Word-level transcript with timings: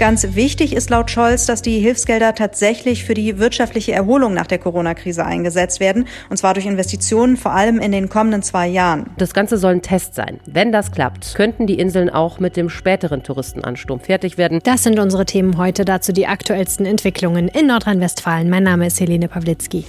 Ganz 0.00 0.34
wichtig 0.34 0.74
ist 0.74 0.88
laut 0.88 1.10
Scholz, 1.10 1.44
dass 1.44 1.60
die 1.60 1.78
Hilfsgelder 1.78 2.34
tatsächlich 2.34 3.04
für 3.04 3.12
die 3.12 3.38
wirtschaftliche 3.38 3.92
Erholung 3.92 4.32
nach 4.32 4.46
der 4.46 4.56
Corona-Krise 4.56 5.26
eingesetzt 5.26 5.78
werden. 5.78 6.06
Und 6.30 6.38
zwar 6.38 6.54
durch 6.54 6.64
Investitionen, 6.64 7.36
vor 7.36 7.52
allem 7.52 7.78
in 7.78 7.92
den 7.92 8.08
kommenden 8.08 8.42
zwei 8.42 8.66
Jahren. 8.66 9.10
Das 9.18 9.34
Ganze 9.34 9.58
soll 9.58 9.72
ein 9.72 9.82
Test 9.82 10.14
sein. 10.14 10.40
Wenn 10.46 10.72
das 10.72 10.90
klappt, 10.90 11.34
könnten 11.34 11.66
die 11.66 11.78
Inseln 11.78 12.08
auch 12.08 12.40
mit 12.40 12.56
dem 12.56 12.70
späteren 12.70 13.22
Touristenansturm 13.22 14.00
fertig 14.00 14.38
werden. 14.38 14.60
Das 14.62 14.84
sind 14.84 14.98
unsere 14.98 15.26
Themen 15.26 15.58
heute. 15.58 15.84
Dazu 15.84 16.14
die 16.14 16.26
aktuellsten 16.26 16.86
Entwicklungen 16.86 17.48
in 17.48 17.66
Nordrhein-Westfalen. 17.66 18.48
Mein 18.48 18.62
Name 18.62 18.86
ist 18.86 19.00
Helene 19.00 19.28
Pawlitzki. 19.28 19.84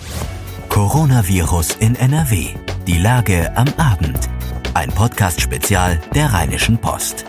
Coronavirus 0.67 1.77
in 1.79 1.95
NRW. 1.95 2.47
Die 2.85 2.97
Lage 2.97 3.49
am 3.55 3.69
Abend. 3.77 4.27
Ein 4.73 4.89
Podcast-Spezial 4.89 6.01
der 6.13 6.33
Rheinischen 6.33 6.77
Post. 6.77 7.23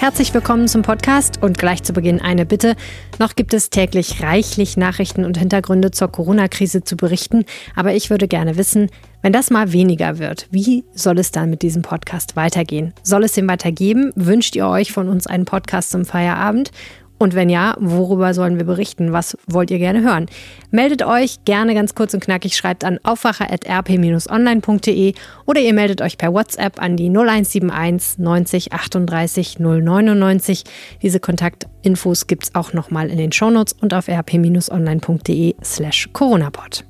Herzlich 0.00 0.32
willkommen 0.32 0.66
zum 0.66 0.80
Podcast 0.80 1.42
und 1.42 1.58
gleich 1.58 1.82
zu 1.82 1.92
Beginn 1.92 2.22
eine 2.22 2.46
Bitte. 2.46 2.74
Noch 3.18 3.36
gibt 3.36 3.52
es 3.52 3.68
täglich 3.68 4.22
reichlich 4.22 4.78
Nachrichten 4.78 5.26
und 5.26 5.36
Hintergründe 5.36 5.90
zur 5.90 6.10
Corona-Krise 6.10 6.82
zu 6.82 6.96
berichten, 6.96 7.44
aber 7.76 7.92
ich 7.92 8.08
würde 8.08 8.26
gerne 8.26 8.56
wissen, 8.56 8.88
wenn 9.20 9.34
das 9.34 9.50
mal 9.50 9.74
weniger 9.74 10.18
wird, 10.18 10.48
wie 10.50 10.84
soll 10.94 11.18
es 11.18 11.32
dann 11.32 11.50
mit 11.50 11.60
diesem 11.60 11.82
Podcast 11.82 12.34
weitergehen? 12.34 12.94
Soll 13.02 13.24
es 13.24 13.34
den 13.34 13.46
weitergeben? 13.46 14.10
Wünscht 14.16 14.56
ihr 14.56 14.66
euch 14.66 14.90
von 14.90 15.10
uns 15.10 15.26
einen 15.26 15.44
Podcast 15.44 15.90
zum 15.90 16.06
Feierabend? 16.06 16.70
Und 17.22 17.34
wenn 17.34 17.50
ja, 17.50 17.76
worüber 17.78 18.32
sollen 18.32 18.56
wir 18.56 18.64
berichten? 18.64 19.12
Was 19.12 19.36
wollt 19.46 19.70
ihr 19.70 19.76
gerne 19.76 20.00
hören? 20.00 20.24
Meldet 20.70 21.04
euch 21.04 21.44
gerne 21.44 21.74
ganz 21.74 21.94
kurz 21.94 22.14
und 22.14 22.20
knackig, 22.20 22.56
schreibt 22.56 22.82
an 22.82 22.98
aufwacher.rp-online.de 23.02 25.12
oder 25.44 25.60
ihr 25.60 25.74
meldet 25.74 26.00
euch 26.00 26.16
per 26.16 26.32
WhatsApp 26.32 26.80
an 26.80 26.96
die 26.96 27.10
0171 27.10 28.20
90 28.20 28.72
38 28.72 29.58
099. 29.58 30.64
Diese 31.02 31.20
Kontaktinfos 31.20 32.26
gibt 32.26 32.44
es 32.44 32.54
auch 32.54 32.72
nochmal 32.72 33.10
in 33.10 33.18
den 33.18 33.32
Shownotes 33.32 33.74
und 33.82 33.92
auf 33.92 34.08
rp-online.de 34.08 35.56
slash 35.62 36.08
coronapod. 36.14 36.89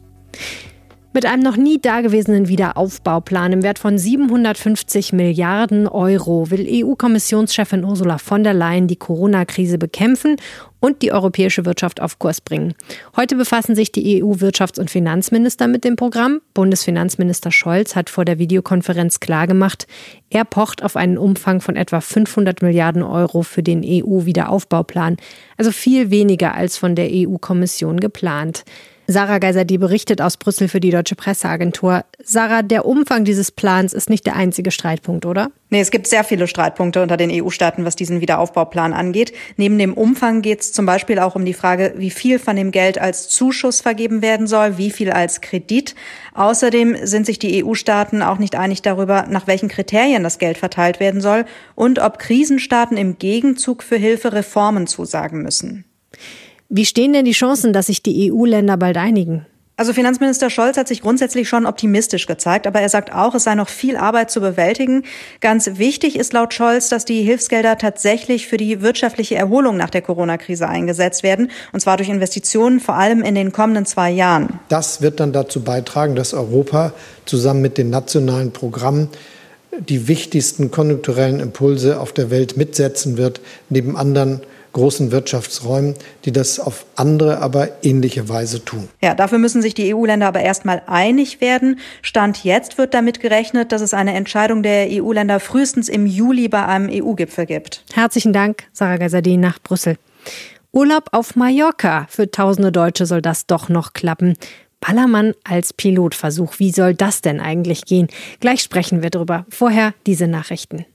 Mit 1.13 1.27
einem 1.27 1.43
noch 1.43 1.57
nie 1.57 1.81
dagewesenen 1.81 2.47
Wiederaufbauplan 2.47 3.53
im 3.53 3.63
Wert 3.65 3.81
von 3.81 3.99
750 3.99 5.13
Milliarden 5.13 5.89
Euro 5.89 6.53
will 6.53 6.69
EU-Kommissionschefin 6.71 7.85
Ursula 7.85 8.19
von 8.19 8.45
der 8.45 8.55
Leyen 8.55 8.87
die 8.87 8.95
Corona-Krise 8.95 9.77
bekämpfen 9.77 10.37
und 10.79 11.03
die 11.03 11.11
europäische 11.11 11.67
Wirtschaft 11.67 12.01
auf 12.01 12.21
Kurs 12.21 12.41
bringen. 12.41 12.75
Heute 13.17 13.35
befassen 13.35 13.75
sich 13.75 13.91
die 13.91 14.23
EU-Wirtschafts- 14.23 14.79
und 14.79 14.89
Finanzminister 14.89 15.67
mit 15.67 15.83
dem 15.83 15.97
Programm. 15.97 16.43
Bundesfinanzminister 16.55 17.51
Scholz 17.51 17.97
hat 17.97 18.09
vor 18.09 18.25
der 18.25 18.39
Videokonferenz 18.39 19.19
klargemacht, 19.19 19.89
er 20.31 20.45
pocht 20.45 20.85
auf 20.85 20.95
einen 20.95 21.19
Umfang 21.19 21.61
von 21.61 21.75
etwa 21.75 22.01
500 22.01 22.63
Milliarden 22.63 23.03
Euro 23.03 23.43
für 23.43 23.65
den 23.65 23.83
EU-Wiederaufbauplan, 23.85 25.17
also 25.57 25.73
viel 25.73 26.13
weniger 26.13 26.55
als 26.55 26.77
von 26.77 26.95
der 26.95 27.09
EU-Kommission 27.11 27.99
geplant. 27.99 28.65
Sarah 29.11 29.39
Geiser, 29.39 29.65
die 29.65 29.77
berichtet 29.77 30.23
aus 30.23 30.37
Brüssel 30.37 30.69
für 30.69 30.79
die 30.79 30.91
Deutsche 30.91 31.17
Presseagentur. 31.17 32.05
Sarah, 32.23 32.63
der 32.63 32.87
Umfang 32.87 33.25
dieses 33.25 33.51
Plans 33.51 33.93
ist 33.93 34.09
nicht 34.09 34.25
der 34.25 34.37
einzige 34.37 34.71
Streitpunkt, 34.71 35.27
oder? 35.27 35.51
Nee, 35.69 35.81
es 35.81 35.91
gibt 35.91 36.07
sehr 36.07 36.23
viele 36.23 36.47
Streitpunkte 36.47 37.03
unter 37.03 37.17
den 37.17 37.29
EU-Staaten, 37.33 37.85
was 37.85 37.97
diesen 37.97 38.21
Wiederaufbauplan 38.21 38.93
angeht. 38.93 39.33
Neben 39.57 39.79
dem 39.79 39.95
Umfang 39.95 40.43
geht 40.43 40.61
es 40.61 40.73
zum 40.73 40.87
Beispiel 40.87 41.19
auch 41.19 41.35
um 41.35 41.45
die 41.45 41.55
Frage, 41.55 41.95
wie 41.97 42.11
viel 42.11 42.39
von 42.39 42.55
dem 42.55 42.71
Geld 42.71 43.01
als 43.01 43.29
Zuschuss 43.29 43.81
vergeben 43.81 44.23
werden 44.23 44.47
soll, 44.47 44.79
wie 44.79 44.93
viel 44.93 45.11
als 45.11 45.41
Kredit. 45.41 45.97
Außerdem 46.35 47.05
sind 47.05 47.27
sich 47.27 47.41
die 47.41 47.65
EU-Staaten 47.65 48.23
auch 48.23 48.39
nicht 48.39 48.55
einig 48.55 48.81
darüber, 48.81 49.27
nach 49.29 49.49
welchen 49.49 49.69
Kriterien 49.69 50.23
das 50.23 50.39
Geld 50.39 50.57
verteilt 50.57 51.01
werden 51.01 51.21
soll 51.21 51.47
und 51.75 51.99
ob 51.99 52.21
Krisenstaaten 52.21 52.97
im 52.97 53.19
Gegenzug 53.19 53.83
für 53.83 53.97
Hilfe 53.97 54.33
Reformen 54.33 54.87
zusagen 54.87 55.43
müssen. 55.43 55.85
Wie 56.73 56.87
stehen 56.87 57.13
denn 57.13 57.25
die 57.25 57.33
Chancen, 57.33 57.73
dass 57.73 57.87
sich 57.87 58.01
die 58.01 58.31
EU-Länder 58.31 58.77
bald 58.77 58.97
einigen? 58.97 59.45
Also 59.77 59.93
Finanzminister 59.93 60.51
Scholz 60.51 60.77
hat 60.77 60.87
sich 60.87 61.03
grundsätzlich 61.03 61.49
schon 61.49 61.67
optimistisch 61.67 62.29
gezeigt, 62.29 62.69
aber 62.69 62.81
er 62.81 62.89
sagt 62.89 63.13
auch, 63.13 63.35
es 63.35 63.43
sei 63.43 63.57
noch 63.57 63.69
viel 63.69 63.97
Arbeit 63.97 64.31
zu 64.31 64.41
bewältigen. 64.41 65.03
Ganz 65.41 65.79
wichtig 65.79 66.17
ist 66.17 66.33
laut 66.33 66.55
Scholz, 66.55 66.89
dass 66.89 67.05
die 67.05 67.23
Hilfsgelder 67.23 67.77
tatsächlich 67.77 68.47
für 68.47 68.57
die 68.57 68.83
wirtschaftliche 68.83 69.35
Erholung 69.35 69.79
nach 69.79 69.91
der 69.91 70.03
Corona-Krise 70.03 70.69
eingesetzt 70.69 71.25
werden, 71.25 71.51
und 71.73 71.81
zwar 71.81 71.97
durch 71.97 72.09
Investitionen 72.09 72.79
vor 72.79 72.95
allem 72.95 73.23
in 73.23 73.35
den 73.35 73.51
kommenden 73.51 73.85
zwei 73.85 74.13
Jahren. 74.13 74.61
Das 74.69 75.03
wird 75.03 75.19
dann 75.19 75.33
dazu 75.33 75.65
beitragen, 75.65 76.15
dass 76.15 76.35
Europa 76.35 76.93
zusammen 77.25 77.63
mit 77.63 77.79
den 77.79 77.91
nationalen 77.91 78.53
Programmen 78.53 79.09
die 79.77 80.07
wichtigsten 80.07 80.71
konjunkturellen 80.71 81.41
Impulse 81.41 81.99
auf 81.99 82.13
der 82.13 82.31
Welt 82.31 82.57
mitsetzen 82.57 83.17
wird, 83.17 83.41
neben 83.71 83.97
anderen 83.97 84.43
großen 84.73 85.11
Wirtschaftsräumen, 85.11 85.95
die 86.25 86.33
das 86.33 86.61
auf 86.61 86.87
andere, 86.97 87.39
aber 87.39 87.69
ähnliche 87.83 88.29
Weise 88.29 88.65
tun. 88.65 88.89
Ja, 89.03 89.15
dafür 89.15 89.39
müssen 89.39 89.63
sich 89.63 89.75
die 89.75 89.95
EU-Länder 89.95 90.29
aber 90.29 90.41
erstmal 90.41 90.83
einig 90.87 91.41
werden. 91.41 91.79
Stand 92.03 92.45
jetzt 92.45 92.79
wird 92.79 92.95
damit 92.95 93.21
gerechnet, 93.21 93.73
dass 93.73 93.83
es 93.83 93.95
eine 93.95 94.15
Entscheidung 94.15 94.63
der 94.63 94.89
EU-Länder 94.91 95.41
frühestens 95.41 95.89
im 95.89 96.07
Juli 96.07 96.49
bei 96.49 96.65
einem 96.65 96.89
EU-Gipfel 96.91 97.47
gibt. 97.47 97.85
Herzlichen 97.93 98.33
Dank, 98.33 98.65
Sarah 98.73 98.97
Gazadin 98.97 99.41
nach 99.41 99.59
Brüssel. 99.61 99.97
Urlaub 100.73 101.09
auf 101.13 101.35
Mallorca. 101.35 102.07
Für 102.09 102.31
tausende 102.31 102.71
Deutsche 102.71 103.07
soll 103.07 103.23
das 103.23 103.47
doch 103.47 103.69
noch 103.69 103.93
klappen. 103.93 104.37
Ballermann 104.81 105.35
als 105.45 105.73
Pilotversuch. 105.73 106.59
Wie 106.59 106.71
soll 106.71 106.95
das 106.95 107.21
denn 107.21 107.41
eigentlich 107.41 107.85
gehen? 107.85 108.09
Gleich 108.41 108.63
sprechen 108.63 109.03
wir 109.03 109.11
drüber. 109.11 109.45
Vorher 109.51 109.95
diese 110.07 110.27
Nachrichten. 110.27 110.87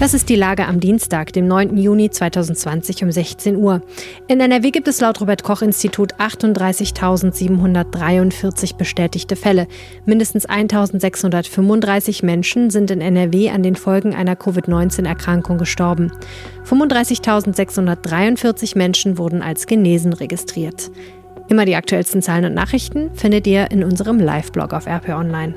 Das 0.00 0.14
ist 0.14 0.28
die 0.30 0.36
Lage 0.36 0.66
am 0.66 0.80
Dienstag, 0.80 1.34
dem 1.34 1.46
9. 1.46 1.76
Juni 1.76 2.08
2020 2.08 3.04
um 3.04 3.12
16 3.12 3.56
Uhr. 3.56 3.82
In 4.28 4.40
NRW 4.40 4.70
gibt 4.70 4.88
es 4.88 5.02
laut 5.02 5.20
Robert 5.20 5.42
Koch 5.42 5.60
Institut 5.60 6.14
38.743 6.14 8.78
bestätigte 8.78 9.36
Fälle. 9.36 9.66
Mindestens 10.06 10.48
1.635 10.48 12.24
Menschen 12.24 12.70
sind 12.70 12.90
in 12.90 13.02
NRW 13.02 13.50
an 13.50 13.62
den 13.62 13.76
Folgen 13.76 14.14
einer 14.14 14.36
Covid-19-Erkrankung 14.36 15.58
gestorben. 15.58 16.10
35.643 16.64 18.78
Menschen 18.78 19.18
wurden 19.18 19.42
als 19.42 19.66
genesen 19.66 20.14
registriert. 20.14 20.90
Immer 21.50 21.66
die 21.66 21.76
aktuellsten 21.76 22.22
Zahlen 22.22 22.46
und 22.46 22.54
Nachrichten 22.54 23.14
findet 23.14 23.46
ihr 23.46 23.70
in 23.70 23.84
unserem 23.84 24.18
Live-Blog 24.18 24.72
auf 24.72 24.86
RP 24.86 25.10
Online. 25.10 25.52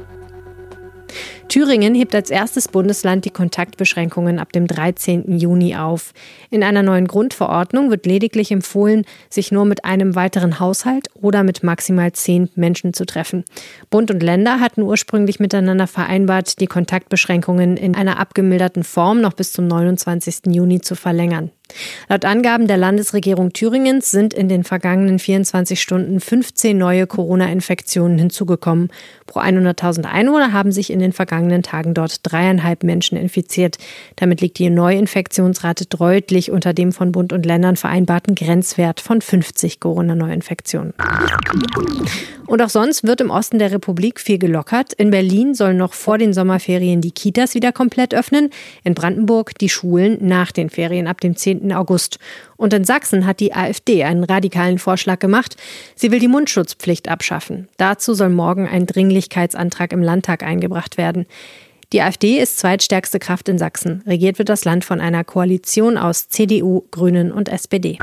Thüringen 1.53 1.94
hebt 1.94 2.16
als 2.16 2.31
erstes 2.31 2.68
Bundesland 2.68 3.25
die 3.25 3.30
Kontaktbeschränkungen 3.30 4.40
ab 4.40 4.52
dem 4.52 4.66
13. 4.66 5.38
Juni 5.38 5.75
auf. 5.75 6.12
In 6.50 6.64
einer 6.64 6.81
neuen 6.81 7.06
Grundverordnung 7.06 7.91
wird 7.91 8.08
lediglich 8.08 8.50
empfohlen, 8.50 9.06
sich 9.30 9.52
nur 9.52 9.64
mit 9.64 9.86
einem 9.86 10.16
weiteren 10.16 10.59
Haushalt 10.59 11.09
oder 11.14 11.44
mit 11.44 11.62
maximal 11.62 12.12
zehn 12.12 12.50
Menschen 12.56 12.96
zu 12.96 13.06
treffen. 13.06 13.44
Bund 13.91 14.09
und 14.09 14.24
Länder 14.24 14.62
hatten 14.62 14.81
ursprünglich 14.81 15.40
miteinander 15.40 15.86
vereinbart, 15.86 16.59
die 16.59 16.66
Kontaktbeschränkungen 16.66 17.78
in 17.78 17.94
einer 17.94 18.18
abgemilderten 18.20 18.84
Form 18.84 19.22
noch 19.22 19.34
bis 19.34 19.52
zum 19.52 19.68
29. 19.68 20.47
Juni 20.47 20.81
zu 20.81 20.96
verlängern. 20.96 21.52
Laut 22.09 22.25
Angaben 22.25 22.68
der 22.68 22.78
Landesregierung 22.78 23.53
Thüringens 23.53 24.12
sind 24.12 24.34
in 24.34 24.47
den 24.50 24.63
vergangenen 24.63 25.19
24 25.19 25.81
Stunden 25.81 26.19
15 26.19 26.78
neue 26.78 27.07
Corona-Infektionen 27.07 28.18
hinzugekommen. 28.18 28.91
Pro 29.25 29.40
100.000 29.40 30.06
Einwohner 30.06 30.53
haben 30.53 30.72
sich 30.72 30.91
in 30.91 31.00
den 31.00 31.13
vergangenen 31.13 31.63
Tagen 31.63 31.94
dort 31.94 32.19
dreieinhalb 32.23 32.84
Menschen 32.84 33.18
infiziert. 33.18 33.78
Damit 34.16 34.41
liegt 34.41 34.59
die 34.59 34.69
Neuinfektionsrate 34.69 35.85
deutlich 35.85 36.52
unter 36.52 36.73
dem 36.73 36.91
von 36.91 37.12
Bund 37.12 37.34
und 37.34 37.46
Ländern 37.46 37.75
vereinbarten 37.75 38.35
Grenzwert 38.35 39.00
von 39.00 39.22
50 39.22 39.79
Corona-Neuinfektionen. 39.79 40.94
Und 42.45 42.61
auch 42.61 42.69
sonst 42.69 43.05
wird 43.05 43.21
im 43.21 43.29
Osten 43.29 43.57
der 43.57 43.71
Republik 43.71 44.19
viel 44.19 44.37
gelockert. 44.37 44.93
In 44.93 45.11
Berlin 45.11 45.53
sollen 45.53 45.77
noch 45.77 45.93
vor 45.93 46.17
den 46.17 46.33
Sommerferien 46.33 46.99
die 46.99 47.11
Kitas 47.11 47.55
wieder 47.55 47.71
komplett 47.71 48.13
öffnen. 48.13 48.49
In 48.83 48.93
Brandenburg 48.93 49.57
die 49.57 49.69
Schulen 49.69 50.17
nach 50.21 50.51
den 50.51 50.69
Ferien 50.69 51.07
ab 51.07 51.22
dem 51.22 51.35
10. 51.35 51.72
August. 51.72 52.19
Und 52.57 52.73
in 52.73 52.84
Sachsen 52.84 53.25
hat 53.25 53.40
die 53.40 53.53
AfD 53.53 54.03
einen 54.03 54.23
radikalen 54.23 54.78
Vorschlag 54.78 55.19
gemacht. 55.19 55.55
Sie 55.95 56.11
will 56.11 56.19
die 56.19 56.28
Mundschutzpflicht 56.28 57.07
abschaffen. 57.07 57.69
Dazu 57.78 58.13
soll 58.13 58.29
morgen 58.29 58.67
ein 58.67 58.85
Dringlichkeitsantrag 58.85 59.93
im 59.93 60.03
Landtag 60.03 60.43
eingebracht 60.43 60.97
werden. 60.97 61.25
Die 61.93 62.01
AfD 62.01 62.40
ist 62.40 62.57
zweitstärkste 62.57 63.19
Kraft 63.19 63.47
in 63.49 63.59
Sachsen. 63.59 64.01
Regiert 64.07 64.40
wird 64.40 64.49
das 64.49 64.66
Land 64.66 64.84
von 64.84 64.99
einer 64.99 65.23
Koalition 65.23 65.99
aus 65.99 66.28
CDU, 66.28 66.81
Grünen 66.90 67.31
und 67.31 67.49
SPD. 67.49 67.99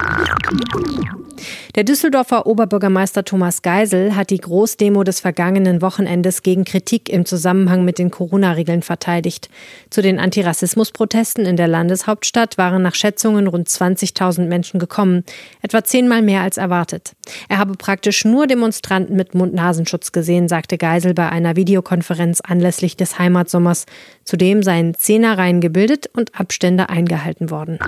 Der 1.74 1.84
Düsseldorfer 1.84 2.46
Oberbürgermeister 2.46 3.24
Thomas 3.24 3.62
Geisel 3.62 4.14
hat 4.14 4.30
die 4.30 4.38
Großdemo 4.38 5.04
des 5.04 5.20
vergangenen 5.20 5.82
Wochenendes 5.82 6.42
gegen 6.42 6.64
Kritik 6.64 7.08
im 7.08 7.24
Zusammenhang 7.24 7.84
mit 7.84 7.98
den 7.98 8.10
Corona-Regeln 8.10 8.82
verteidigt. 8.82 9.48
Zu 9.88 10.02
den 10.02 10.18
Antirassismus-Protesten 10.18 11.46
in 11.46 11.56
der 11.56 11.68
Landeshauptstadt 11.68 12.58
waren 12.58 12.82
nach 12.82 12.94
Schätzungen 12.94 13.46
rund 13.46 13.68
20.000 13.68 14.46
Menschen 14.46 14.78
gekommen, 14.78 15.24
etwa 15.62 15.82
zehnmal 15.82 16.22
mehr 16.22 16.42
als 16.42 16.56
erwartet. 16.58 17.12
Er 17.48 17.58
habe 17.58 17.74
praktisch 17.74 18.24
nur 18.24 18.46
Demonstranten 18.46 19.16
mit 19.16 19.34
Mund-Nasenschutz 19.34 20.12
gesehen, 20.12 20.48
sagte 20.48 20.76
Geisel 20.76 21.14
bei 21.14 21.28
einer 21.28 21.56
Videokonferenz 21.56 22.40
anlässlich 22.40 22.96
des 22.96 23.18
Heimatsommers 23.18 23.79
Virus. 23.80 23.86
Zudem 24.24 24.62
seien 24.62 24.94
Zehnerreihen 24.94 25.60
gebildet 25.60 26.08
und 26.14 26.38
Abstände 26.38 26.88
eingehalten 26.88 27.50
worden. 27.50 27.78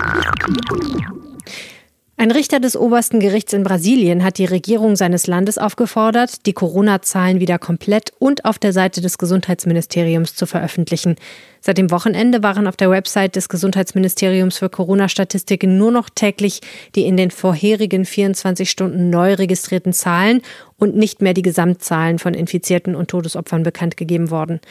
Ein 2.15 2.31
Richter 2.31 2.59
des 2.59 2.77
obersten 2.77 3.19
Gerichts 3.19 3.53
in 3.53 3.63
Brasilien 3.63 4.23
hat 4.23 4.37
die 4.37 4.45
Regierung 4.45 4.95
seines 4.95 5.25
Landes 5.25 5.57
aufgefordert, 5.57 6.45
die 6.45 6.53
Corona-Zahlen 6.53 7.39
wieder 7.39 7.59
komplett 7.59 8.13
und 8.19 8.45
auf 8.45 8.59
der 8.59 8.71
Seite 8.71 9.01
des 9.01 9.17
Gesundheitsministeriums 9.17 10.35
zu 10.35 10.45
veröffentlichen. 10.45 11.15
Seit 11.59 11.77
dem 11.77 11.91
Wochenende 11.91 12.43
waren 12.43 12.67
auf 12.67 12.77
der 12.77 12.91
Website 12.91 13.35
des 13.35 13.49
Gesundheitsministeriums 13.49 14.57
für 14.57 14.69
Corona-Statistiken 14.69 15.77
nur 15.77 15.91
noch 15.91 16.09
täglich 16.09 16.61
die 16.95 17.05
in 17.05 17.17
den 17.17 17.31
vorherigen 17.31 18.05
24 18.05 18.69
Stunden 18.69 19.09
neu 19.09 19.33
registrierten 19.33 19.91
Zahlen 19.91 20.41
und 20.77 20.95
nicht 20.95 21.21
mehr 21.21 21.33
die 21.33 21.41
Gesamtzahlen 21.41 22.19
von 22.19 22.35
Infizierten 22.35 22.95
und 22.95 23.09
Todesopfern 23.09 23.63
bekannt 23.63 23.97
gegeben 23.97 24.29
worden. 24.29 24.61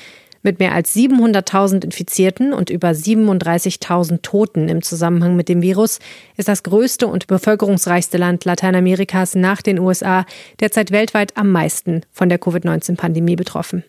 Mit 0.42 0.58
mehr 0.58 0.72
als 0.74 0.94
700.000 0.94 1.84
Infizierten 1.84 2.52
und 2.52 2.68
über 2.68 2.88
37.000 2.88 4.22
Toten 4.22 4.68
im 4.68 4.82
Zusammenhang 4.82 5.36
mit 5.36 5.48
dem 5.48 5.62
Virus 5.62 6.00
ist 6.36 6.48
das 6.48 6.64
größte 6.64 7.06
und 7.06 7.28
bevölkerungsreichste 7.28 8.18
Land 8.18 8.44
Lateinamerikas 8.44 9.34
nach 9.36 9.62
den 9.62 9.78
USA 9.78 10.26
derzeit 10.60 10.90
weltweit 10.90 11.36
am 11.36 11.50
meisten 11.50 12.02
von 12.10 12.28
der 12.28 12.38
Covid-19-Pandemie 12.38 13.36
betroffen. 13.36 13.84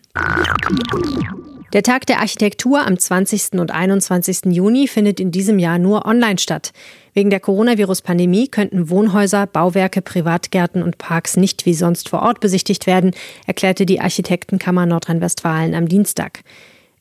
Der 1.74 1.82
Tag 1.82 2.06
der 2.06 2.20
Architektur 2.20 2.86
am 2.86 2.96
20. 2.96 3.58
und 3.58 3.72
21. 3.72 4.54
Juni 4.54 4.86
findet 4.86 5.18
in 5.18 5.32
diesem 5.32 5.58
Jahr 5.58 5.80
nur 5.80 6.06
online 6.06 6.38
statt. 6.38 6.72
Wegen 7.14 7.30
der 7.30 7.40
Coronavirus-Pandemie 7.40 8.46
könnten 8.46 8.90
Wohnhäuser, 8.90 9.48
Bauwerke, 9.48 10.00
Privatgärten 10.00 10.84
und 10.84 10.98
Parks 10.98 11.36
nicht 11.36 11.66
wie 11.66 11.74
sonst 11.74 12.10
vor 12.10 12.22
Ort 12.22 12.38
besichtigt 12.38 12.86
werden, 12.86 13.10
erklärte 13.48 13.86
die 13.86 14.00
Architektenkammer 14.00 14.86
Nordrhein-Westfalen 14.86 15.74
am 15.74 15.88
Dienstag. 15.88 16.44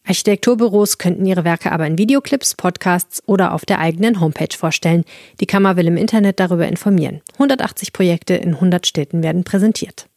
Architekturbüros 0.08 0.98
könnten 0.98 1.28
ihre 1.28 1.44
Werke 1.44 1.72
aber 1.72 1.86
in 1.86 2.00
Videoclips, 2.00 2.56
Podcasts 2.56 3.22
oder 3.28 3.54
auf 3.54 3.66
der 3.66 3.78
eigenen 3.78 4.20
Homepage 4.20 4.58
vorstellen. 4.58 5.06
Die 5.40 5.46
Kammer 5.46 5.78
will 5.78 5.86
im 5.86 5.98
Internet 5.98 6.40
darüber 6.40 6.68
informieren. 6.68 7.22
180 7.34 7.94
Projekte 7.94 8.34
in 8.34 8.56
100 8.56 8.88
Städten 8.88 9.22
werden 9.22 9.44
präsentiert. 9.44 10.08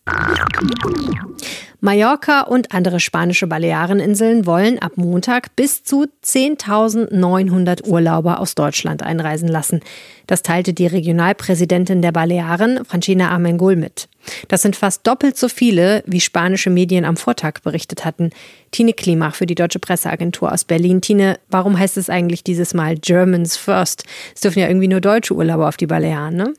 Mallorca 1.80 2.40
und 2.40 2.72
andere 2.72 3.00
spanische 3.00 3.46
Baleareninseln 3.46 4.46
wollen 4.46 4.78
ab 4.78 4.92
Montag 4.96 5.54
bis 5.56 5.84
zu 5.84 6.06
10.900 6.24 7.86
Urlauber 7.86 8.40
aus 8.40 8.54
Deutschland 8.54 9.02
einreisen 9.02 9.46
lassen. 9.46 9.80
Das 10.26 10.42
teilte 10.42 10.72
die 10.72 10.86
Regionalpräsidentin 10.86 12.02
der 12.02 12.12
Balearen, 12.12 12.84
Francina 12.84 13.30
Armengol, 13.30 13.76
mit. 13.76 14.08
Das 14.48 14.62
sind 14.62 14.74
fast 14.74 15.06
doppelt 15.06 15.36
so 15.36 15.48
viele, 15.48 16.02
wie 16.06 16.20
spanische 16.20 16.70
Medien 16.70 17.04
am 17.04 17.16
Vortag 17.16 17.60
berichtet 17.62 18.04
hatten. 18.04 18.30
Tine 18.72 18.92
Klimach 18.92 19.34
für 19.34 19.46
die 19.46 19.54
Deutsche 19.54 19.78
Presseagentur 19.78 20.52
aus 20.52 20.64
Berlin. 20.64 21.00
Tine, 21.00 21.38
warum 21.50 21.78
heißt 21.78 21.98
es 21.98 22.10
eigentlich 22.10 22.42
dieses 22.42 22.74
Mal 22.74 22.96
Germans 22.96 23.56
First? 23.56 24.04
Es 24.34 24.40
dürfen 24.40 24.58
ja 24.58 24.66
irgendwie 24.66 24.88
nur 24.88 25.00
deutsche 25.00 25.34
Urlauber 25.34 25.68
auf 25.68 25.76
die 25.76 25.86
Balearen, 25.86 26.34
ne? 26.34 26.54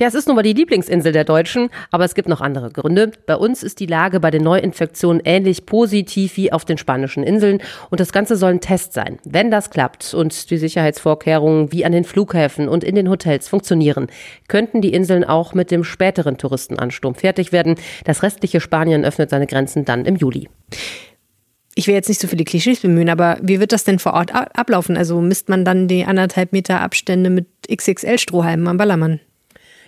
Ja, 0.00 0.06
es 0.06 0.14
ist 0.14 0.28
nun 0.28 0.36
mal 0.36 0.42
die 0.42 0.52
Lieblingsinsel 0.52 1.10
der 1.10 1.24
Deutschen, 1.24 1.70
aber 1.90 2.04
es 2.04 2.14
gibt 2.14 2.28
noch 2.28 2.40
andere 2.40 2.70
Gründe. 2.70 3.10
Bei 3.26 3.34
uns 3.34 3.64
ist 3.64 3.80
die 3.80 3.86
Lage 3.86 4.20
bei 4.20 4.30
den 4.30 4.44
Neuinfektionen 4.44 5.20
ähnlich 5.24 5.66
positiv 5.66 6.36
wie 6.36 6.52
auf 6.52 6.64
den 6.64 6.78
spanischen 6.78 7.24
Inseln 7.24 7.60
und 7.90 7.98
das 7.98 8.12
Ganze 8.12 8.36
soll 8.36 8.52
ein 8.52 8.60
Test 8.60 8.92
sein. 8.92 9.18
Wenn 9.24 9.50
das 9.50 9.70
klappt 9.70 10.14
und 10.14 10.50
die 10.50 10.58
Sicherheitsvorkehrungen 10.58 11.72
wie 11.72 11.84
an 11.84 11.90
den 11.90 12.04
Flughäfen 12.04 12.68
und 12.68 12.84
in 12.84 12.94
den 12.94 13.10
Hotels 13.10 13.48
funktionieren, 13.48 14.06
könnten 14.46 14.82
die 14.82 14.92
Inseln 14.92 15.24
auch 15.24 15.52
mit 15.52 15.72
dem 15.72 15.82
späteren 15.82 16.38
Touristenansturm 16.38 17.16
fertig 17.16 17.50
werden. 17.50 17.74
Das 18.04 18.22
restliche 18.22 18.60
Spanien 18.60 19.04
öffnet 19.04 19.30
seine 19.30 19.48
Grenzen 19.48 19.84
dann 19.84 20.04
im 20.04 20.14
Juli. 20.14 20.48
Ich 21.74 21.88
will 21.88 21.94
jetzt 21.94 22.08
nicht 22.08 22.20
so 22.20 22.28
viele 22.28 22.44
Klischees 22.44 22.80
bemühen, 22.80 23.08
aber 23.08 23.38
wie 23.42 23.58
wird 23.58 23.72
das 23.72 23.82
denn 23.82 23.98
vor 23.98 24.14
Ort 24.14 24.32
ablaufen? 24.32 24.96
Also 24.96 25.20
misst 25.20 25.48
man 25.48 25.64
dann 25.64 25.88
die 25.88 26.04
anderthalb 26.04 26.52
Meter 26.52 26.82
Abstände 26.82 27.30
mit 27.30 27.46
XXL-Strohhalmen 27.68 28.68
am 28.68 28.76
Ballermann? 28.76 29.18